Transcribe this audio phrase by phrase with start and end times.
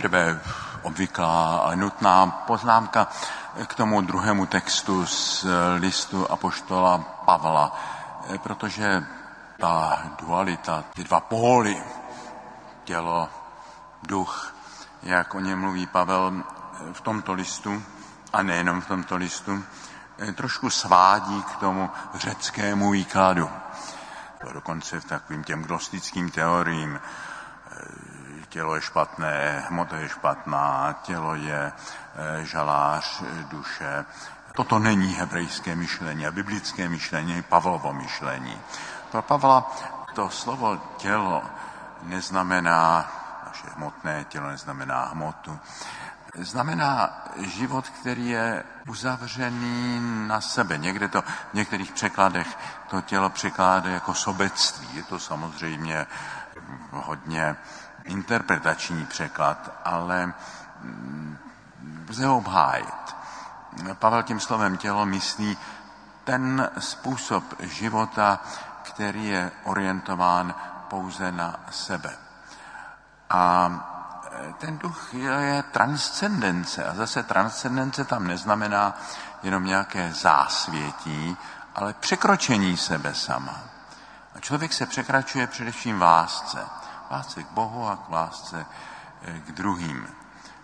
[0.00, 0.40] Nejprve
[0.82, 3.08] obvyklá, ale nutná poznámka
[3.66, 7.76] k tomu druhému textu z listu Apoštola Pavla,
[8.42, 9.04] protože
[9.60, 11.82] ta dualita, ty dva póly,
[12.84, 13.28] tělo,
[14.02, 14.54] duch,
[15.02, 16.32] jak o něm mluví Pavel
[16.92, 17.82] v tomto listu,
[18.32, 19.64] a nejenom v tomto listu,
[20.34, 23.50] trošku svádí k tomu řeckému výkladu.
[24.52, 27.00] Dokonce v takovým těm gnostickým teoriím
[28.50, 34.04] tělo je špatné, hmota je špatná, tělo je eh, žalář duše.
[34.52, 38.60] Toto není hebrejské myšlení a biblické myšlení, Pavlovo myšlení.
[39.10, 39.70] Pro Pavla
[40.14, 41.42] to slovo tělo
[42.02, 43.10] neznamená,
[43.46, 45.58] naše hmotné tělo neznamená hmotu,
[46.38, 50.78] znamená život, který je uzavřený na sebe.
[50.78, 52.58] Někde to v některých překladech
[52.90, 54.88] to tělo překládá jako sobectví.
[54.92, 56.06] Je to samozřejmě
[56.90, 57.56] hodně
[58.04, 60.32] interpretační překlad, ale
[60.80, 61.38] mm,
[62.08, 63.16] lze ho obhájit.
[63.94, 65.58] Pavel tím slovem tělo myslí
[66.24, 68.40] ten způsob života,
[68.82, 70.54] který je orientován
[70.88, 72.16] pouze na sebe.
[73.30, 73.70] A
[74.32, 76.84] e, ten duch je transcendence.
[76.84, 78.96] A zase transcendence tam neznamená
[79.42, 81.36] jenom nějaké zásvětí,
[81.74, 83.60] ale překročení sebe sama.
[84.34, 86.79] A člověk se překračuje především v lásce
[87.10, 88.66] lásce k Bohu a k lásce
[89.22, 90.06] eh, k druhým.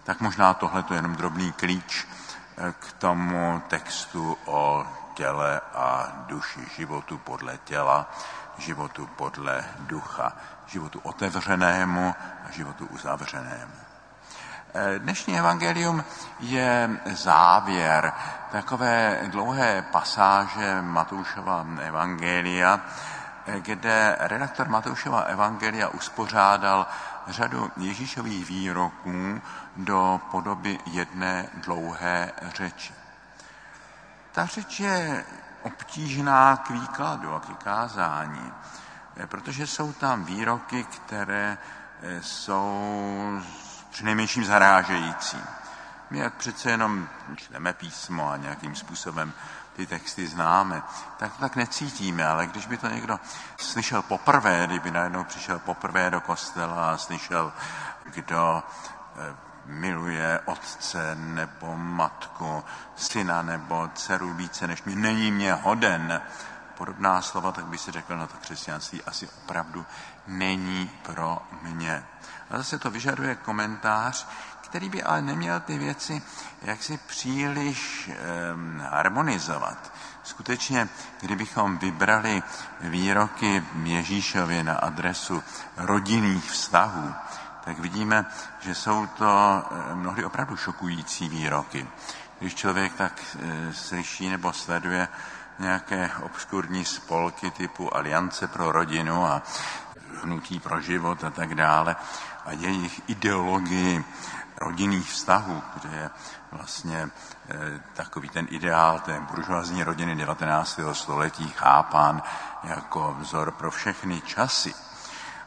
[0.04, 6.60] Tak možná tohle je jenom drobný klíč eh, k tomu textu o těle a duši,
[6.76, 8.10] životu podle těla,
[8.58, 10.32] životu podle ducha,
[10.66, 12.14] životu otevřenému
[12.46, 13.72] a životu uzavřenému.
[14.74, 16.04] Eh, dnešní evangelium
[16.40, 18.12] je závěr
[18.52, 22.80] takové dlouhé pasáže Matoušova evangelia,
[23.46, 26.86] kde redaktor Matoušova Evangelia uspořádal
[27.26, 29.42] řadu Ježíšových výroků
[29.76, 32.94] do podoby jedné dlouhé řeči.
[34.32, 35.24] Ta řeč je
[35.62, 38.52] obtížná k výkladu a k kázání,
[39.26, 41.58] protože jsou tam výroky, které
[42.20, 43.40] jsou
[43.90, 45.38] přinejmenším zarážející.
[46.10, 49.32] My jak přece jenom čteme písmo a nějakým způsobem
[49.76, 50.82] ty texty známe,
[51.16, 53.20] tak to tak necítíme, ale když by to někdo
[53.56, 57.52] slyšel poprvé, kdyby najednou přišel poprvé do kostela a slyšel,
[58.04, 58.62] kdo
[59.16, 59.36] eh,
[59.66, 62.64] miluje otce nebo matku,
[62.96, 66.22] syna nebo dceru více než mě, není mě hoden,
[66.76, 69.86] podobná slova, tak by si řekl, no to křesťanství asi opravdu
[70.26, 72.04] není pro mě.
[72.50, 74.26] A zase to vyžaduje komentář,
[74.76, 76.22] který by ale neměl ty věci
[76.62, 78.10] jaksi příliš
[78.80, 79.92] harmonizovat.
[80.22, 80.88] Skutečně,
[81.20, 82.42] kdybychom vybrali
[82.80, 85.42] výroky Ježíšově na adresu
[85.76, 87.14] rodinných vztahů,
[87.64, 88.26] tak vidíme,
[88.60, 89.62] že jsou to
[89.94, 91.88] mnohdy opravdu šokující výroky.
[92.38, 95.08] Když člověk tak e, slyší nebo sleduje
[95.58, 99.42] nějaké obskurní spolky typu Aliance pro rodinu a
[100.22, 101.96] hnutí pro život a tak dále
[102.44, 104.04] a jejich ideologii
[104.56, 106.10] rodinných vztahů, kde je
[106.52, 107.08] vlastně
[107.48, 110.80] eh, takový ten ideál té buržoazní rodiny 19.
[110.92, 112.22] století chápán
[112.64, 114.85] jako vzor pro všechny časy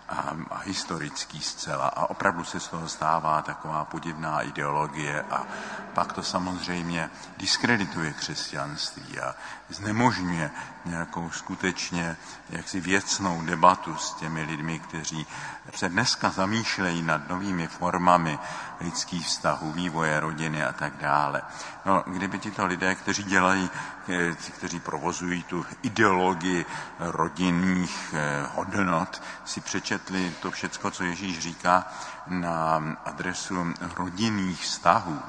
[0.10, 1.88] a, a historický zcela.
[1.88, 5.46] A opravdu se z toho stává taková podivná ideologie a
[5.94, 9.36] pak to samozřejmě diskredituje křesťanství a
[9.70, 10.52] znemožňuje
[10.86, 12.18] nějakou skutečně
[12.50, 15.28] jaksi věcnou debatu s těmi lidmi, kteří
[15.76, 18.40] se dneska zamýšlejí nad novými formami
[18.82, 21.42] lidských vztahů, vývoje rodiny a tak dále.
[21.86, 23.70] No, kdyby tito lidé, kteří dělají,
[24.10, 26.66] eh, kteří provozují tu ideologii
[27.00, 29.99] rodinných eh, hodnot, si přečetli
[30.42, 31.88] to všecko, co Ježíš říká
[32.28, 35.22] na adresu rodinných vztahů,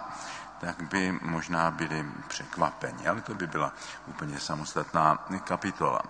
[0.60, 3.72] tak by možná byli překvapeni, ale to by byla
[4.06, 6.00] úplně samostatná kapitola.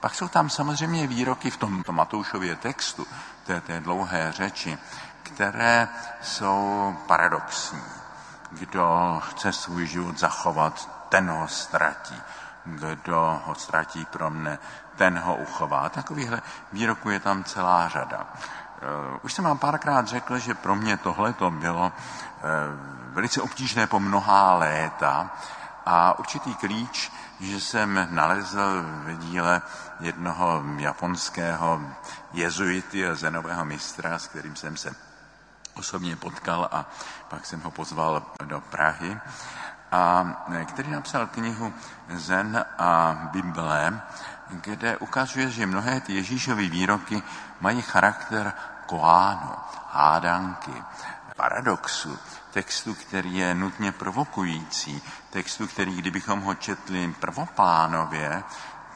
[0.00, 3.06] Pak jsou tam samozřejmě výroky v tomto Matoušově textu,
[3.46, 4.78] té, té dlouhé řeči,
[5.22, 5.88] které
[6.22, 7.82] jsou paradoxní.
[8.50, 12.22] Kdo chce svůj život zachovat, ten ho ztratí.
[12.76, 14.58] Kdo ho ztratí pro mne,
[14.96, 15.88] ten ho uchová.
[15.88, 16.42] Takovýchhle
[16.72, 18.26] výroků je tam celá řada.
[18.26, 22.42] Eh, už jsem vám párkrát řekl, že pro mě tohle to bylo eh,
[23.12, 25.30] velice obtížné po mnohá léta
[25.86, 29.62] a určitý klíč, že jsem nalezl v díle
[30.00, 31.80] jednoho japonského
[32.32, 34.94] jezuity a zenového mistra, s kterým jsem se
[35.74, 36.86] osobně potkal a
[37.28, 39.20] pak jsem ho pozval do Prahy,
[39.92, 41.72] a který napsal knihu
[42.14, 44.00] Zen a Bible,
[44.50, 47.22] kde ukazuje, že mnohé ty Ježíšovy výroky
[47.60, 48.52] mají charakter
[48.86, 49.50] koánu,
[49.90, 50.82] hádanky,
[51.36, 52.18] paradoxu,
[52.52, 58.42] textu, který je nutně provokující, textu, který, kdybychom ho četli prvoplánově,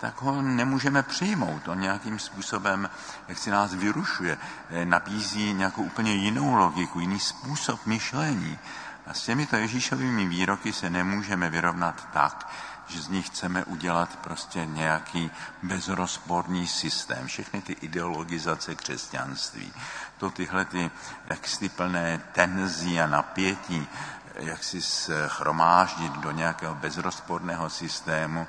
[0.01, 1.69] tak ho nemůžeme přijmout.
[1.69, 2.91] On nějakým způsobem,
[3.29, 4.39] jak si nás vyrušuje,
[4.71, 8.59] eh, nabízí nějakou úplně jinou logiku, jiný způsob myšlení.
[9.07, 12.49] A s těmito Ježíšovými výroky se nemůžeme vyrovnat tak,
[12.87, 15.31] že z nich chceme udělat prostě nějaký
[15.63, 17.27] bezrozporný systém.
[17.27, 19.73] Všechny ty ideologizace křesťanství,
[20.19, 20.91] to tyhle ty
[21.29, 23.89] texty plné tenzí a napětí,
[24.35, 28.47] jak si schromáždit do nějakého bezrozporného systému,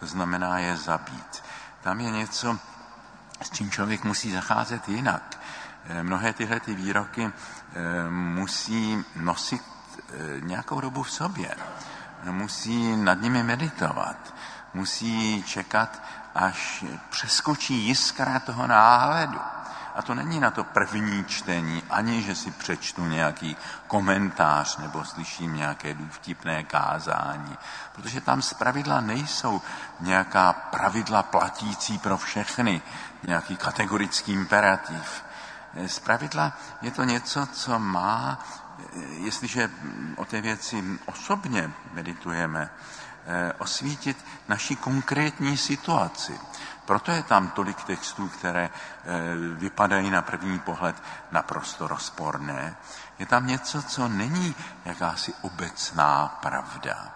[0.00, 1.42] to znamená je zabít.
[1.82, 2.58] Tam je něco,
[3.42, 5.38] s čím člověk musí zacházet jinak.
[5.84, 11.54] Eh, mnohé tyhle ty výroky eh, musí nosit eh, nějakou dobu v sobě.
[12.30, 14.34] Musí nad nimi meditovat.
[14.74, 16.02] Musí čekat,
[16.34, 19.40] až přeskočí jiskra toho náhledu
[19.96, 23.56] a to není na to první čtení, ani že si přečtu nějaký
[23.86, 27.58] komentář nebo slyším nějaké důvtipné kázání,
[27.92, 29.62] protože tam pravidla nejsou
[30.00, 32.82] nějaká pravidla platící pro všechny,
[33.22, 35.24] nějaký kategorický imperativ.
[35.86, 36.52] Z pravidla
[36.82, 38.38] je to něco, co má,
[39.24, 39.70] jestliže
[40.16, 42.70] o té věci osobně meditujeme,
[43.26, 46.38] eh, osvítit naši konkrétní situaci.
[46.84, 49.10] Proto je tam tolik textů, které eh,
[49.54, 52.76] vypadají na první pohled naprosto rozporné.
[53.18, 57.14] Je tam něco, co není jakási obecná pravda,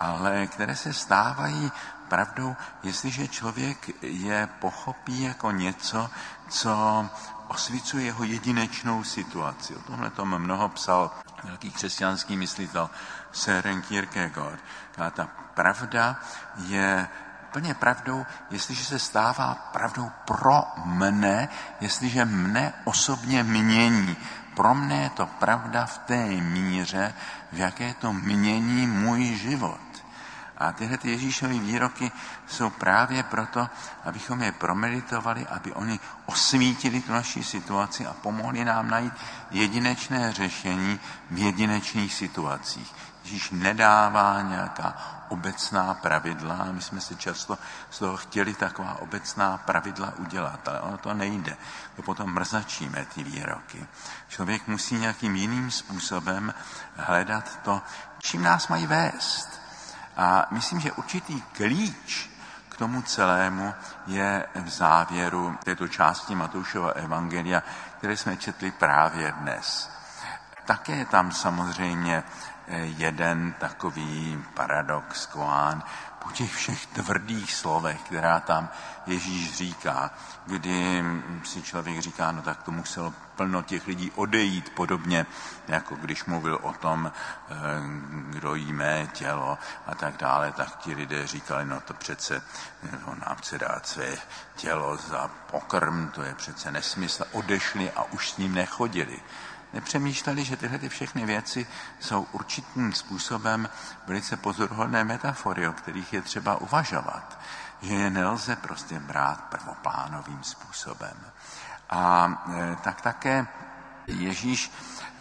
[0.00, 1.72] ale které se stávají
[2.08, 6.10] pravdou, jestliže člověk je pochopí jako něco,
[6.48, 7.06] co
[7.48, 9.76] osvicuje jeho jedinečnou situaci.
[9.76, 11.10] O tomhle tom mnoho psal
[11.44, 12.90] velký křesťanský myslitel
[13.32, 14.60] Søren Kierkegaard.
[14.98, 16.20] A ta pravda
[16.56, 17.08] je
[17.52, 21.48] plně pravdou, jestliže se stává pravdou pro mne,
[21.80, 24.16] jestliže mne osobně mění.
[24.54, 27.14] Pro mne je to pravda v té míře,
[27.52, 29.93] v jaké to mění můj život.
[30.58, 32.12] A tyhle ty Ježíšové výroky
[32.46, 33.68] jsou právě proto,
[34.04, 39.12] abychom je promeditovali, aby oni osvítili tu naši situaci a pomohli nám najít
[39.50, 42.94] jedinečné řešení v jedinečných situacích.
[43.24, 44.96] Ježíš nedává nějaká
[45.28, 47.58] obecná pravidla my jsme si často
[47.90, 51.56] z toho chtěli taková obecná pravidla udělat, ale ono to nejde.
[51.96, 53.86] To potom mrzačíme ty výroky.
[54.28, 56.54] Člověk musí nějakým jiným způsobem
[56.96, 57.82] hledat to,
[58.18, 59.63] čím nás mají vést.
[60.16, 62.30] A myslím, že určitý klíč
[62.68, 63.74] k tomu celému
[64.06, 67.62] je v závěru této části Matoušova evangelia,
[67.98, 69.90] které jsme četli právě dnes.
[70.64, 72.22] Také tam samozřejmě
[72.68, 75.82] jeden takový paradox koán
[76.24, 78.68] po těch všech tvrdých slovech, která tam
[79.06, 80.10] Ježíš říká,
[80.46, 81.04] kdy
[81.44, 85.26] si člověk říká, no tak to muselo plno těch lidí odejít, podobně
[85.68, 87.54] jako když mluvil o tom, eh,
[88.08, 92.42] kdo jí mé tělo a tak dále, tak ti lidé říkali, no to přece
[93.04, 94.16] on nám chce dát své
[94.56, 97.24] tělo za pokrm, to je přece nesmysl.
[97.32, 99.20] Odešli a už s ním nechodili
[99.74, 101.66] nepřemýšleli, že tyhle ty všechny věci
[102.00, 103.68] jsou určitým způsobem
[104.06, 107.38] velice pozoruhodné metafory, o kterých je třeba uvažovat.
[107.82, 111.16] Že je nelze prostě brát prvoplánovým způsobem.
[111.90, 113.46] A e, tak také
[114.06, 114.72] Ježíš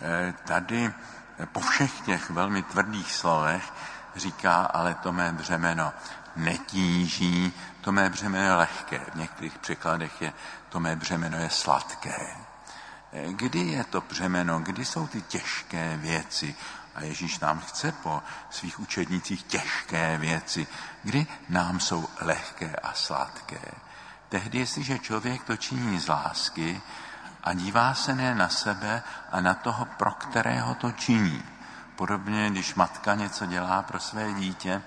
[0.02, 0.94] e, tady
[1.52, 3.74] po všech těch velmi tvrdých slovech
[4.16, 5.94] říká, ale to mé břemeno
[6.36, 9.00] netíží, to mé břemeno je lehké.
[9.00, 10.34] V některých překladech je
[10.70, 12.53] to mé břemeno je sladké.
[13.14, 16.56] Kdy je to břemeno, kdy jsou ty těžké věci?
[16.96, 20.68] A Ježíš nám chce po svých učednicích těžké věci,
[21.04, 23.62] kdy nám jsou lehké a sladké.
[24.30, 26.82] Tehdy, jestliže člověk to činí z lásky
[27.44, 31.44] a dívá se ne na sebe a na toho, pro kterého to činí.
[31.96, 34.82] Podobně, když matka něco dělá pro své dítě,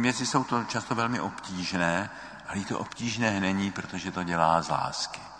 [0.00, 2.10] věci jsou to často velmi obtížné,
[2.48, 5.31] ale to obtížné není, protože to dělá z lásky.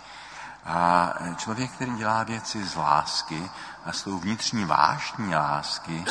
[0.65, 3.51] A člověk, který dělá věci z lásky
[3.85, 6.05] a s tou vnitřní vášní lásky,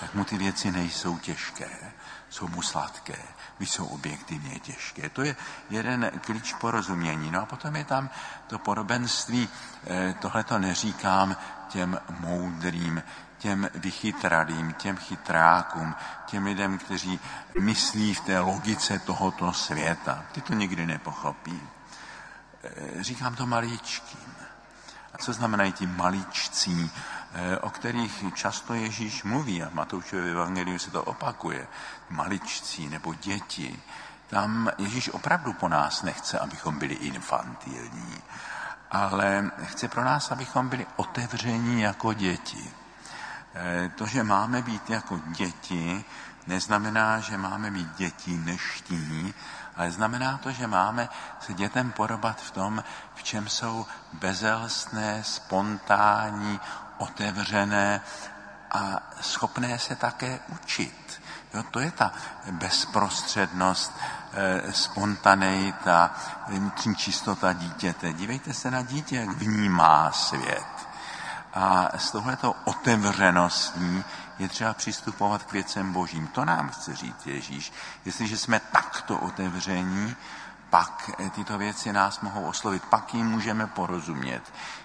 [0.00, 1.92] tak mu ty věci nejsou těžké,
[2.30, 3.18] jsou mu sladké,
[3.58, 5.08] když jsou objektivně těžké.
[5.08, 5.36] To je
[5.70, 7.30] jeden klíč porozumění.
[7.30, 8.10] No a potom je tam
[8.46, 9.48] to podobenství,
[9.86, 11.36] eh, tohle to neříkám
[11.68, 13.02] těm moudrým,
[13.38, 15.94] těm vychytralým, těm chytrákům,
[16.26, 17.20] těm lidem, kteří
[17.60, 20.22] myslí v té logice tohoto světa.
[20.32, 21.60] Ty to nikdy nepochopí.
[22.64, 24.34] Eh, říkám to maličkým.
[25.14, 26.90] A co znamenají ti maličcí,
[27.34, 31.66] eh, o kterých často Ježíš mluví a v Matoušově evangeliu se to opakuje,
[32.10, 33.80] maličcí nebo děti.
[34.26, 38.22] Tam Ježíš opravdu po nás nechce, abychom byli infantilní,
[38.90, 42.70] ale chce pro nás, abychom byli otevření jako děti.
[43.54, 46.04] Eh, to, že máme být jako děti,
[46.46, 49.34] neznamená, že máme být děti neští,
[49.76, 51.08] ale znamená to, že máme
[51.40, 52.84] se dětem podobat v tom,
[53.14, 56.60] v čem jsou bezelstné, spontánní,
[56.98, 58.00] otevřené
[58.70, 61.22] a schopné se také učit.
[61.54, 62.12] Jo, to je ta
[62.50, 63.92] bezprostřednost,
[64.32, 66.14] eh, spontaneita,
[66.48, 68.12] vnitřní čistota dítěte.
[68.12, 70.93] Dívejte se na dítě, jak vnímá svět.
[71.54, 74.04] A s touhletou otevřeností
[74.38, 76.26] je třeba přistupovat k věcem božím.
[76.26, 77.72] To nám chce říct Ježíš.
[78.04, 80.16] Jestliže jsme takto otevření,
[80.70, 84.42] pak tyto věci nás mohou oslovit, pak jim můžeme porozumět.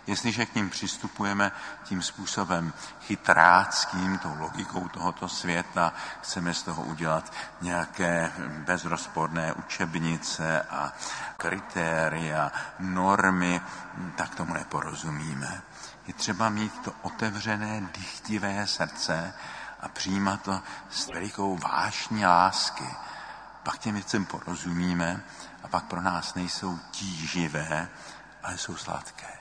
[0.08, 1.52] Jestliže k ním přistupujeme
[1.84, 10.94] tím způsobem chytráckým, tou logikou tohoto světa, chceme z toho udělat nějaké bezrozporné učebnice a
[11.38, 13.62] kritéria, normy,
[14.16, 15.62] tak tomu neporozumíme.
[16.10, 19.34] Je třeba mít to otevřené, dychtivé srdce
[19.80, 22.84] a přijímat to s velikou vášní lásky.
[23.64, 25.22] Pak těm věcem porozumíme
[25.64, 27.88] a pak pro nás nejsou tíživé,
[28.44, 29.39] ale jsou sladké.